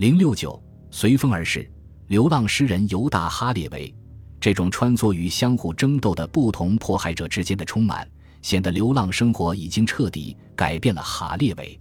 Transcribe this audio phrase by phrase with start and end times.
[0.00, 0.58] 零六九
[0.90, 1.70] 随风而逝，
[2.06, 3.94] 流浪诗人犹大·哈列维，
[4.40, 8.10] 这种穿梭于相互争斗的不同迫害者之间的充满，
[8.40, 11.78] 显得流浪生活已经彻底改变了哈列维。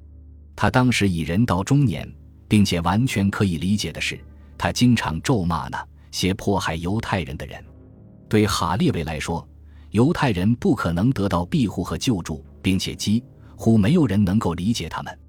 [0.53, 2.05] 他当时已人到中年，
[2.45, 4.19] 并且完全可以理解的是，
[4.57, 5.81] 他经常咒骂那
[6.11, 7.63] 些迫害犹太人的人。
[8.27, 9.47] 对哈列维来说，
[9.91, 13.23] 犹太人不可能得到庇护和救助，并且几
[13.55, 15.19] 乎没有人能够理解他们。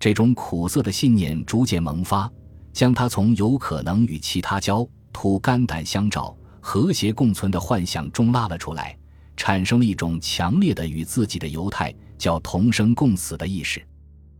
[0.00, 2.28] 这种苦涩的信念逐渐萌发，
[2.72, 8.96] 将他从有可能与其他焦土肝胆相照、和谐共存的幻想中拉了出来，
[9.36, 13.86] 产生了一种强烈的与自己的犹太教同生共死的意识。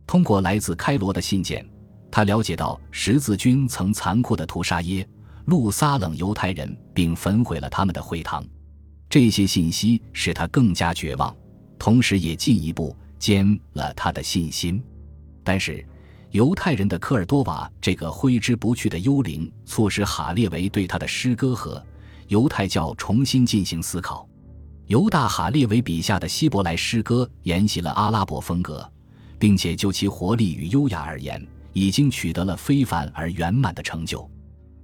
[0.07, 1.63] 通过来自开罗的信件，
[2.09, 5.07] 他了解到十字军曾残酷地屠杀耶。
[5.45, 8.43] 路撒冷犹太人，并焚毁了他们的会堂。
[9.09, 11.35] 这些信息使他更加绝望，
[11.77, 14.81] 同时也进一步坚了他的信心。
[15.43, 15.85] 但是，
[16.31, 21.83] 犹太人的科尔多瓦这个挥之不去的幽灵，促使哈列维对他的诗歌和
[22.27, 24.27] 犹太教重新进行思考。
[24.87, 28.89] 犹大·哈列维笔下的希伯来诗歌沿袭了阿拉伯风格，
[29.39, 34.29] 并且就其活力与优雅而言，已经取得了非凡而圆满的成就。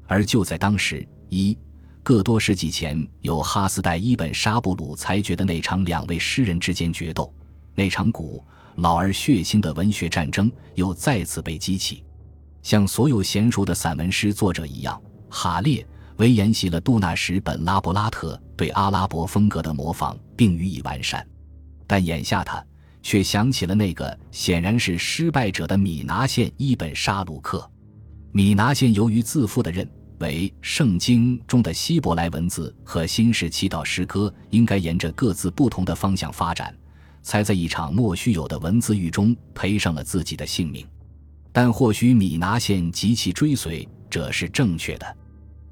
[0.05, 1.57] 而就在当时，一
[2.03, 7.33] 个多世纪前，由哈斯代伊本沙布鲁裁决的那场两位诗人之间决斗，
[7.75, 8.41] 那场古
[8.77, 12.03] 老而血腥的文学战争又再次被激起。
[12.63, 15.85] 像所有娴熟的散文诗作者一样，哈列
[16.17, 21.25] 维沿袭了杜纳什本拉伯拉特对阿拉伯风格的模仿，并予以完善。
[21.85, 22.61] 但眼下他
[23.01, 27.69] 却想起了那个显然是失败者的米拿县伊本沙鲁克。
[28.33, 29.89] 米拿县由于自负的认
[30.19, 36.75] 为圣经中的希伯来文字和新式祈祷诗歌应该沿着各自不同的方向发展，
[37.21, 40.85] 才在一场莫须有的文字狱中赔上了自己的性命。
[41.51, 45.17] 但或许米拿县及其追随者是正确的，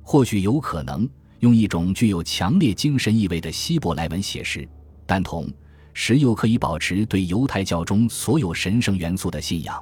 [0.01, 1.07] 或许有可能
[1.39, 4.67] 用一种具有强烈精神意味的希伯来文写诗，
[5.05, 5.47] 但同
[5.93, 9.79] 时又可以保持对犹太教中所有神圣元素的信仰。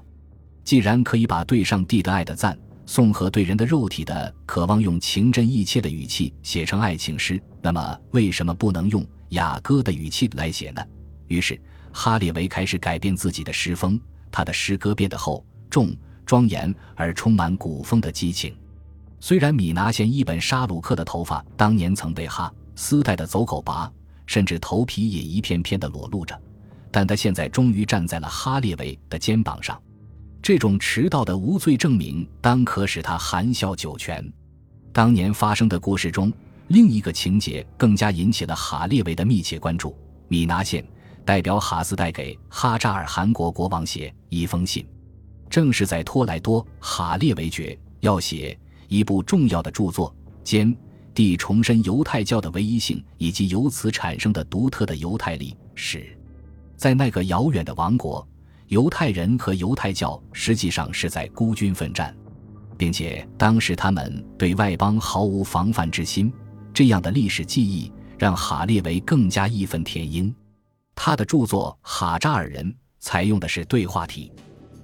[0.64, 10.82] 既然可以把对上帝的爱的赞颂和对人的肉体的渴望用情真意切的语气写成爱情诗，那么为什么不能用雅歌的语气来写呢？
[11.34, 11.60] 于是
[11.92, 14.00] 哈列维开始改变自己的诗风，
[14.32, 15.96] 他的诗歌变得厚重、
[16.28, 18.56] 庄严而充满古风的激情。
[19.20, 23.92] 虽然米拿县一本沙鲁克的头发当年曾被哈斯带的走狗拔，
[24.28, 26.40] 甚至头皮也一片片的裸露着，
[26.92, 29.82] 但他现在终于站在了哈列维的肩膀上。
[30.40, 34.24] 这种迟到的无罪证明，当可使他含笑九泉。
[34.92, 36.32] 当年发生的故事中，
[36.68, 39.98] 另一个情节更加引起了哈列维的密切关注。
[40.28, 40.84] 米拿县
[41.26, 44.86] 代表哈斯带给哈扎尔汗国国王写一封信，
[45.50, 48.58] 正是在托莱多，哈列维决要写
[48.88, 50.76] 一部重要的著作，兼
[51.14, 56.18] 地重申犹太教的唯一性以及由此产生的独特的犹太历史。
[56.76, 58.28] 在那个遥远的王国。
[58.70, 62.16] 犹太人和犹太教实际上是在孤军奋战，
[62.76, 66.34] 并且当时他们对外邦毫无防范之心。
[66.74, 70.34] 这样的历史记忆让哈列维更加义愤填膺。
[70.96, 72.66] 他的著作《哈扎尔人》
[73.00, 74.32] 采用的是对话体，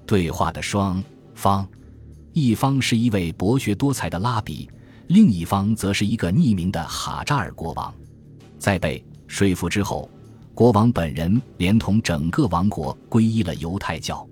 [0.05, 1.03] 对话的双
[1.35, 1.67] 方，
[2.33, 4.69] 一方是一位博学多才的拉比，
[5.07, 7.93] 另一方则是一个匿名的哈扎尔国王。
[8.57, 10.09] 在被说服之后。
[10.55, 14.27] 国王本人连同整个王国皈依了犹太教。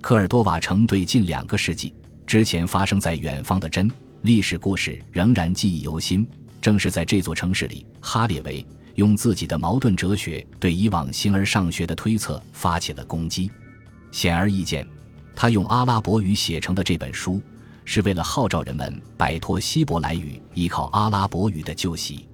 [0.00, 1.92] 科尔多瓦城对近两个世纪
[2.24, 3.90] 之前发生在远方的真
[4.22, 6.24] 历史故事仍然记忆犹新。
[6.60, 13.50] 正是在这座城市里，哈列维用自己的矛盾哲学对以往形而上学的推测发起了攻击。
[14.10, 14.86] 显而易见，
[15.34, 17.40] 他用阿拉伯语写成的这本书，
[17.84, 22.26] 是为了号召人们摆脱希伯来语，依靠阿拉伯语的旧习。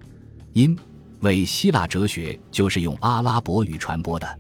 [0.53, 0.79] 因。
[1.21, 4.39] 为希腊哲学就是用阿拉伯语传播的。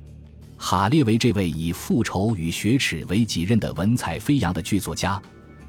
[0.56, 5.20] 哈列维这位以复仇与雪耻为己任的文采飞扬的剧作家，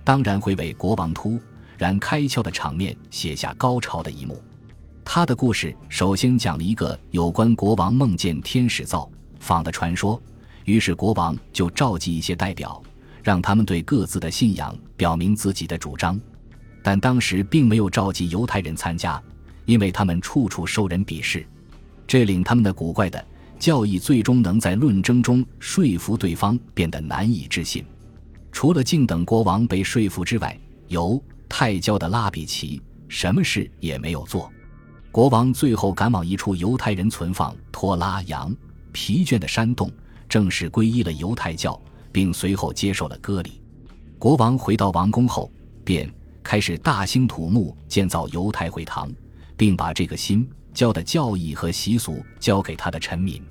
[0.06, 1.38] 当然会为国王突
[1.78, 4.42] 然开窍的场面写下高潮的一幕。
[5.14, 9.12] 他的故事首先讲了一个有关国王梦见天使造
[9.42, 10.18] 访的传说，
[10.64, 12.82] 于是国王就召集一些代表，
[13.22, 16.18] 让他们对各自的信仰表明自己的主张，
[16.82, 19.22] 但当时并没有召集犹太人参加。
[19.66, 21.46] 因为他们处处受人鄙视，
[22.08, 23.22] 这令他们的古怪的
[23.60, 27.84] 教义最终能在论争中说服对方变得难以置信。
[28.50, 34.50] 除了静等国王被说服之外，犹太教的拉比奇什么事也没有做。
[35.12, 38.56] 国王最后赶往一处犹太人存放托拉羊
[38.94, 39.92] 皮卷的山洞，
[40.30, 41.80] 正式皈依了犹太教，
[42.14, 43.62] 并随后接受了割礼。
[44.18, 45.52] 国王回到王宫后，
[45.84, 46.10] 便
[46.42, 49.12] 开始大兴土木建造犹太会堂，
[49.58, 53.42] 并把这个新教的教义和习俗交给他的臣民。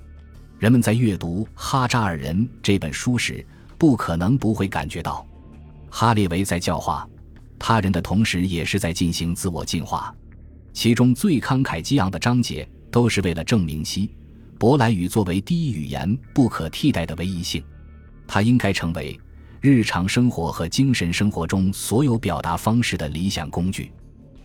[0.57, 3.45] 人们在阅读《哈扎尔人》这本书时，
[3.77, 5.25] 不可能不会感觉到，
[5.91, 7.07] 哈列维在教化
[7.59, 10.15] 他人的同时，也是在进行自我进化。
[10.73, 14.09] 其中最慷慨激昂的章节，都是为了证明希
[14.57, 17.63] 伯来语作为第一语言不可替代的唯一性。
[18.27, 19.19] 它应该成为
[19.59, 23.91] 日常生活和精神生活中所有表达方式的理想工具。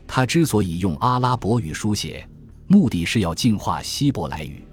[0.06, 2.28] 他之所以用阿拉伯语书写，
[2.66, 4.64] 目的是要净化希伯来语。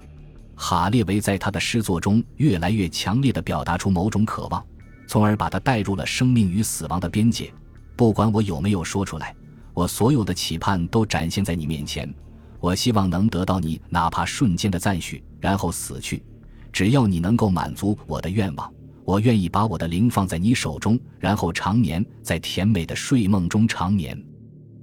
[0.56, 4.64] 哈列维在他的诗作中越来越强烈地表达出某种渴望，
[5.06, 7.52] 从而把他带入了生命与死亡的边界。
[7.96, 9.34] 不管我有没有说出来，
[9.74, 12.12] 我所有的期盼都展现在你面前。
[12.60, 16.24] 我希望能得到你哪怕瞬间的赞许，然后死去。
[16.72, 18.72] 只要你能够满足我的愿望，
[19.04, 24.18] 我愿意把我的灵放在你手中，然后长眠在甜美的睡梦中长眠。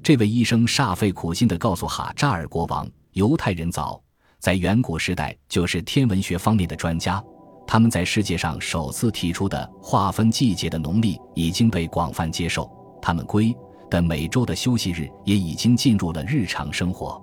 [0.03, 4.01] 这位医生煞费苦心地告诉哈扎尔国王，犹太人早。
[4.39, 7.23] 在远古时代，就是天文学方面的专家。
[7.67, 12.69] 他们在世界上首次提出的划分季节的农历已经被广泛接受。
[13.01, 13.55] 他们归
[13.91, 17.21] 的每周的休息日也已经进入了日常生活。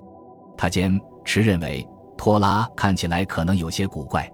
[0.57, 1.85] 他坚持认为
[2.17, 4.31] 托拉看起来可能有些古怪，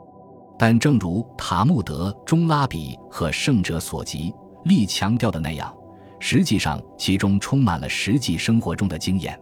[0.58, 4.34] 但正如塔木德中拉比和圣者所及
[4.64, 5.74] 力强调的那样，
[6.18, 9.38] 实际上其中充满了实际生活中的经验。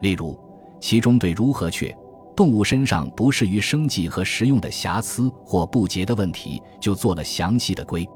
[0.00, 0.38] 例如，
[0.80, 1.94] 其中对如何确。
[2.34, 8.08] 动物身上不适于生计和食用的瑕疵或不洁的问题，就做了详细的规。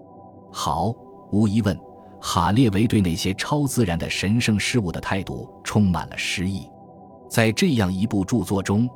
[0.50, 0.90] 好，
[1.30, 1.78] 无疑问，
[2.20, 6.68] 哈列维对那些超自然的神圣事物的态度充满了诗意。
[7.28, 8.88] 在这样一部著作中，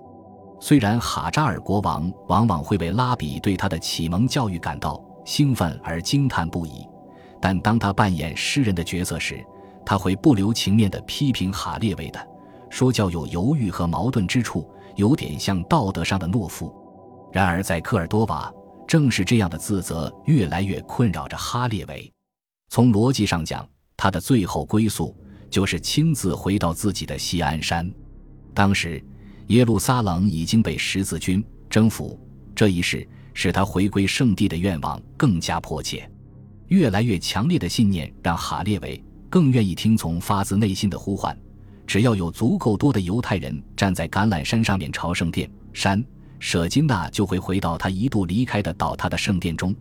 [0.60, 6.86] 虽然哈扎尔国王往往会为拉比对他的启蒙教育感到兴奋而惊叹不已，
[7.40, 9.44] 但当他扮演诗人的角色时，
[9.84, 12.28] 他会不留情面地批评哈列维的
[12.68, 14.68] 说教有犹豫和矛盾之处。
[14.96, 16.74] 有点像道德上的懦夫，
[17.32, 18.52] 然而在科尔多瓦，
[18.86, 22.12] 正是这样的自责越来越困扰着哈列维。
[22.70, 25.12] 从逻辑上讲，他的最后归宿
[25.50, 27.92] 就是亲自回到自己的锡安山。
[28.54, 29.04] 当时，
[29.48, 32.16] 耶路撒冷已经被十字军征服，
[32.54, 36.08] 这一事使他回归圣地的愿望更加迫切。
[36.68, 41.36] 越来越强烈的信念让哈列维更愿意听从发自内心的呼唤。
[41.88, 46.04] 只要有足够多的犹太人站在橄榄山上面朝圣殿山，
[46.38, 49.74] 舍金纳就会回到他一度离开的倒塌的圣殿中。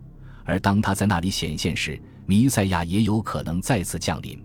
[0.44, 2.00] 而当他在那里显现时，
[2.30, 4.40] 弥赛亚也有可能再次降临。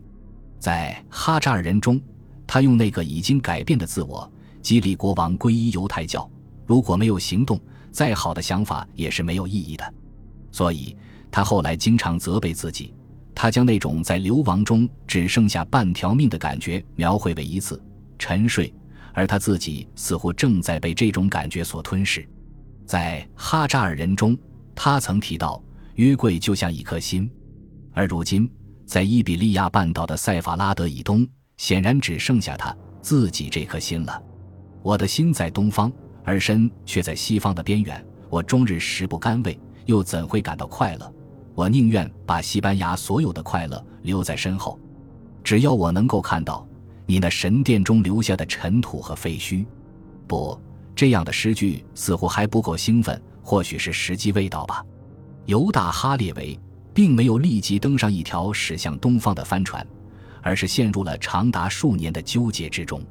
[0.58, 2.02] 在哈扎尔人中，
[2.48, 4.28] 他用那个已经改变的自我
[4.60, 6.28] 激励国王皈依犹太教。
[6.66, 7.60] 如果没有行动，
[7.92, 9.94] 再好的想法也是没有意义的。
[10.52, 10.98] 所以
[11.30, 12.92] 他后来经常责备自己。
[13.36, 17.80] 他将那种在流亡中只剩下半条命的感觉描绘为一次
[18.18, 18.74] 沉睡，
[19.14, 22.28] 而他自己似乎正在被这种感觉所吞噬。
[22.84, 24.36] 在哈扎尔人中，
[24.74, 25.62] 他曾提到
[25.96, 27.30] 约柜就像一颗心，
[27.96, 28.48] 而如今
[28.86, 31.28] 在伊比利亚半岛的塞法拉德以东，
[31.58, 34.22] 显然只剩下他自己这颗心了。
[34.84, 35.92] 我的心在东方，
[36.24, 38.06] 而身却在西方的边缘。
[38.30, 41.12] 我终日食不甘味，又怎会感到快乐？
[41.56, 44.78] 我宁愿把西班牙所有的快乐留在身后，
[45.42, 46.68] 只要我能够看到
[47.06, 49.66] 你那神殿中留下的尘土和废墟。
[50.28, 50.60] 不，
[50.94, 54.84] 这样的诗句似乎还不够兴奋，或许是时机未到吧。
[55.46, 56.60] 犹大哈列维
[56.96, 59.86] 并没有立即登上一条驶向东方的帆船，
[60.42, 63.04] 而是陷入了长达数年的纠结之中。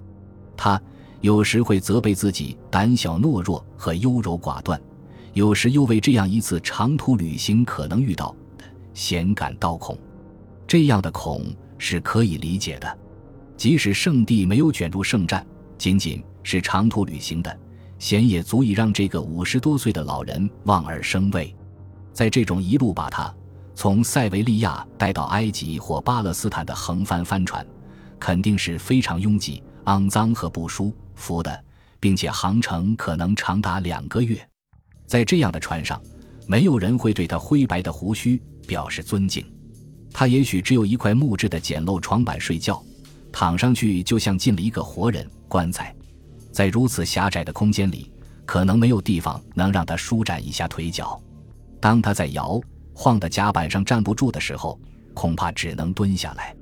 [0.56, 0.80] 他
[1.20, 4.80] 有时会责备自己胆小懦弱和优柔寡断。
[5.34, 8.64] 有时又为这样一次长途旅行可能遇到的
[8.94, 9.98] 险感到恐，
[10.66, 11.44] 这样的恐
[11.76, 12.98] 是可以理解的。
[13.56, 15.44] 即使圣地没有卷入圣战，
[15.76, 17.58] 仅仅是长途旅行的
[17.98, 21.54] 险也足以让这个五十多岁的老人望而生畏。
[22.12, 23.34] 在这种一路把他
[23.74, 27.66] 从塞维利亚带到埃及或巴勒斯坦的横帆帆船，
[28.18, 31.64] 肯定是非常拥挤、肮脏和不舒服的，
[31.98, 34.38] 并且航程可能长达两个月。
[35.06, 36.00] 在这样的船上，
[36.46, 39.44] 没有人会对他灰白的胡须表示尊敬。
[40.12, 42.82] 他也许只有一块木质的简陋床板睡觉，
[43.32, 45.94] 躺上去就像进了一个活人棺材。
[46.52, 48.10] 在如此狭窄的空间里，
[48.46, 51.20] 可能没有地方能让他舒展一下腿脚。
[51.80, 52.60] 当他在摇
[52.94, 54.80] 晃的甲板上站不住的时候，
[55.12, 56.54] 恐怕只能蹲下来。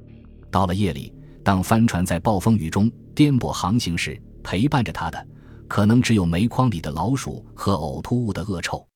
[0.51, 5.27] 到了夜里，当帆船在暴风雨中颠簸航行时，陪伴着他的。
[5.69, 8.87] 可能只有煤筐里的老鼠和呕吐物的恶臭。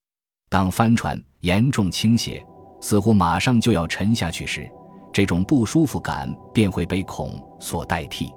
[0.51, 2.45] 当帆船严重倾斜，
[2.83, 4.69] 似乎马上就要沉下去时，
[5.11, 8.31] 这种不舒服感便会被恐所代替。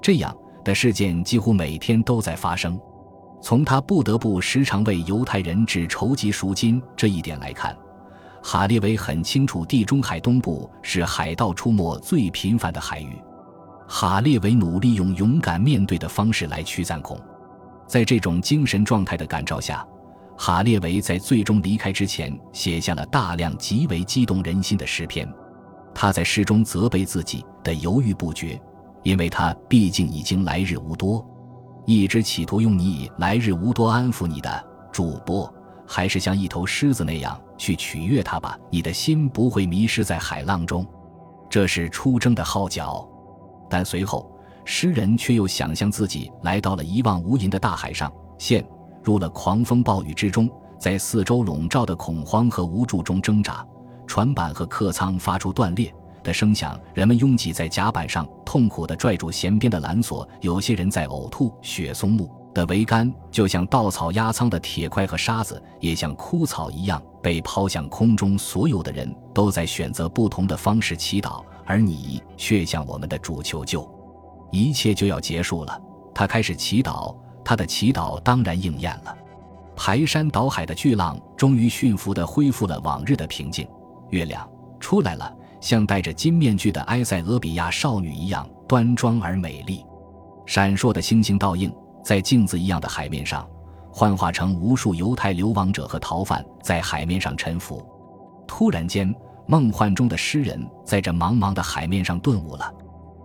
[0.00, 0.32] 这样
[0.64, 2.80] 的事件几乎每天都在发生。
[3.42, 7.76] 从他不得不时常为犹太人只筹集赎金这一点来看，
[8.42, 13.16] 哈列维很清楚地中海东部是海盗出没最频繁的海域。
[13.86, 17.18] 哈列维努力用勇敢面对的方式来驱散恐。
[17.86, 19.86] 在这种精神状态的感召下，
[20.36, 25.30] 哈列维在最终离开之前写下了大量极为激动人心的诗篇。
[25.94, 28.58] 他在诗中责备自己的犹豫不决，
[29.02, 31.24] 因为他毕竟已经来日无多。
[31.84, 35.52] 一直企图用你来日无多安抚你的主播，
[35.94, 38.58] 还是像一头狮子那样去取悦他吧？
[38.70, 40.86] 你的心不会迷失在海浪中，
[41.50, 43.06] 这是出征的号角。
[43.68, 44.34] 但随后，
[44.64, 48.66] 诗人却又想象自己来到了一望无垠的大海上，陷
[49.02, 53.62] 入了狂风暴雨之中，在四周笼罩的恐慌和无助中挣扎，
[54.06, 55.94] 船板和客舱发出断裂。
[56.22, 60.26] 的声响，人们拥挤在甲板上，痛苦地拽住舷边的缆索。
[60.40, 61.52] 有些人在呕吐。
[61.60, 68.36] 雪松木的桅杆就像稻草压舱的铁块和沙子，也像枯草一样被抛向空中。
[68.36, 73.88] 所有的人都在选择不同的方式祈祷，而你却向我们的主求救。
[74.50, 75.80] 一切就要结束了。
[76.14, 79.16] 他开始祈祷，他的祈祷当然应验了。
[79.74, 83.66] 排山倒海的巨浪终于驯服地恢复了往日的平静。
[84.10, 85.36] 月亮出来了。
[85.62, 89.86] 像戴着金面具的埃塞俄比亚少女一样端庄而美丽，
[90.44, 93.48] 闪烁的星星倒映在镜子一样的海面上，
[93.90, 97.84] 幻化成无数犹太流亡者和逃犯在海面上沉浮。
[98.46, 99.14] 突然间，
[99.46, 102.72] 梦幻中的诗人在这茫茫的海面上顿悟了：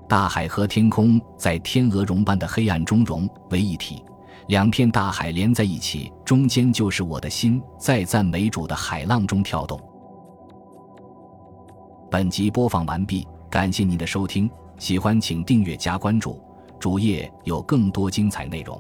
[0.08, 4.04] 大海和天空在天鹅绒般的黑暗中融为一体，
[4.48, 9.80] 两片大海连在一起，中间就是我的心，在赞美主的海浪中跳动。
[12.10, 16.42] 本集播放完毕，感谢您的收听，喜欢请订阅加关注，
[16.80, 18.80] 主页有更多精彩内容。